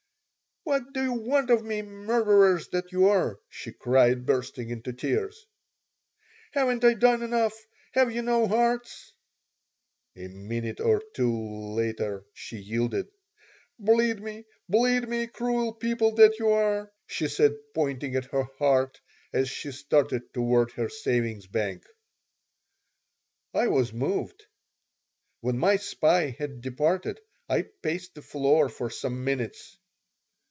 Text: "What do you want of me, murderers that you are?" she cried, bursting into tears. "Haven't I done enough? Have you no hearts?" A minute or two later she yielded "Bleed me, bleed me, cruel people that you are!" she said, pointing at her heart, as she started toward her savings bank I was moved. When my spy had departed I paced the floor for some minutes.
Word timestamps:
"What 0.63 0.93
do 0.93 1.01
you 1.03 1.13
want 1.13 1.49
of 1.49 1.63
me, 1.65 1.81
murderers 1.81 2.67
that 2.67 2.91
you 2.91 3.07
are?" 3.09 3.39
she 3.49 3.73
cried, 3.73 4.27
bursting 4.27 4.69
into 4.69 4.93
tears. 4.93 5.47
"Haven't 6.53 6.83
I 6.83 6.93
done 6.93 7.23
enough? 7.23 7.53
Have 7.93 8.11
you 8.11 8.21
no 8.21 8.47
hearts?" 8.47 9.11
A 10.15 10.27
minute 10.27 10.79
or 10.79 11.01
two 11.15 11.35
later 11.75 12.23
she 12.35 12.57
yielded 12.57 13.07
"Bleed 13.79 14.21
me, 14.21 14.45
bleed 14.69 15.09
me, 15.09 15.25
cruel 15.25 15.73
people 15.73 16.11
that 16.13 16.37
you 16.37 16.49
are!" 16.49 16.91
she 17.07 17.27
said, 17.27 17.55
pointing 17.73 18.15
at 18.15 18.25
her 18.25 18.43
heart, 18.59 19.01
as 19.33 19.49
she 19.49 19.71
started 19.71 20.31
toward 20.31 20.71
her 20.73 20.89
savings 20.89 21.47
bank 21.47 21.83
I 23.51 23.67
was 23.67 23.91
moved. 23.93 24.45
When 25.39 25.57
my 25.57 25.77
spy 25.77 26.35
had 26.37 26.61
departed 26.61 27.19
I 27.49 27.63
paced 27.81 28.13
the 28.13 28.21
floor 28.21 28.69
for 28.69 28.91
some 28.91 29.23
minutes. 29.23 29.79